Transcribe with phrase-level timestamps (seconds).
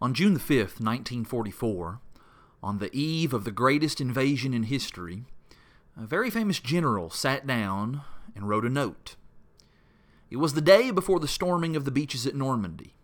[0.00, 2.00] On June the 5th, 1944,
[2.62, 5.24] on the eve of the greatest invasion in history,
[5.96, 8.02] a very famous general sat down
[8.36, 9.16] and wrote a note.
[10.30, 12.94] It was the day before the storming of the beaches at Normandy,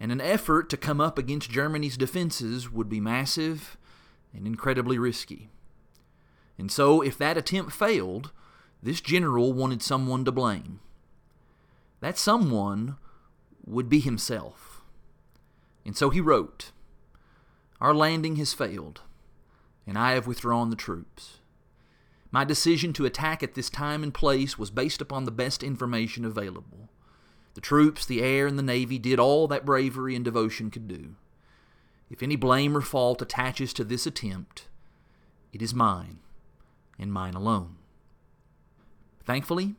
[0.00, 3.76] and an effort to come up against Germany's defenses would be massive
[4.34, 5.50] and incredibly risky.
[6.58, 8.32] And so, if that attempt failed,
[8.82, 10.80] this general wanted someone to blame.
[12.00, 12.96] That someone
[13.64, 14.67] would be himself.
[15.88, 16.70] And so he wrote
[17.80, 19.00] Our landing has failed,
[19.86, 21.38] and I have withdrawn the troops.
[22.30, 26.26] My decision to attack at this time and place was based upon the best information
[26.26, 26.90] available.
[27.54, 31.14] The troops, the air, and the navy did all that bravery and devotion could do.
[32.10, 34.68] If any blame or fault attaches to this attempt,
[35.54, 36.18] it is mine,
[36.98, 37.76] and mine alone.
[39.24, 39.76] Thankfully,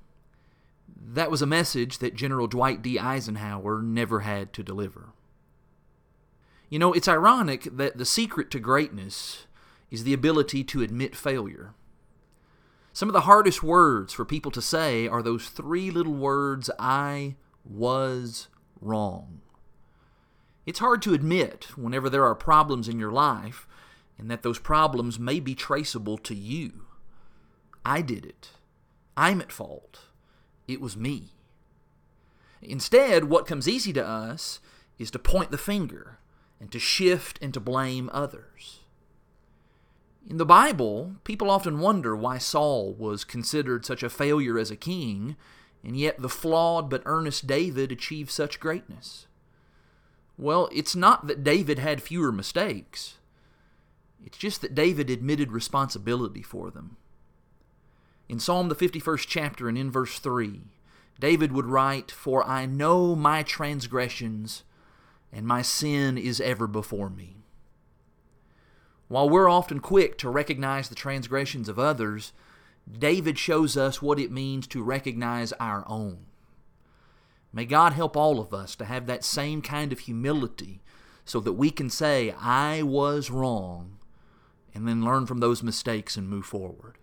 [0.88, 2.97] that was a message that General Dwight D.
[2.97, 5.09] Eisenhower never had to deliver.
[6.69, 9.47] You know, it's ironic that the secret to greatness
[9.89, 11.73] is the ability to admit failure.
[12.94, 17.35] Some of the hardest words for people to say are those three little words I
[17.63, 18.47] was
[18.81, 19.41] wrong.
[20.66, 23.67] It's hard to admit whenever there are problems in your life
[24.19, 26.85] and that those problems may be traceable to you.
[27.83, 28.51] I did it.
[29.17, 30.01] I'm at fault.
[30.67, 31.29] It was me.
[32.61, 34.59] Instead, what comes easy to us
[34.99, 36.19] is to point the finger
[36.59, 38.79] and to shift and to blame others.
[40.29, 44.75] In the Bible, people often wonder why Saul was considered such a failure as a
[44.75, 45.35] king,
[45.83, 49.27] and yet the flawed but earnest David achieved such greatness.
[50.38, 53.17] Well, it's not that David had fewer mistakes.
[54.23, 56.97] It's just that David admitted responsibility for them.
[58.27, 60.61] In Psalm the 51st chapter and in verse 3,
[61.19, 64.63] David would write, For I know my transgressions,
[65.31, 67.38] and my sin is ever before me.
[69.08, 72.31] While we're often quick to recognize the transgressions of others,
[72.91, 76.25] David shows us what it means to recognize our own.
[77.51, 80.81] May God help all of us to have that same kind of humility
[81.25, 83.97] so that we can say, I was wrong,
[84.73, 86.97] and then learn from those mistakes and move forward.